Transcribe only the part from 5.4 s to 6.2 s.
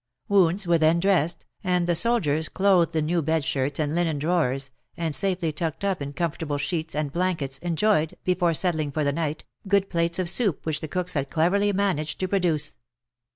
tucked up in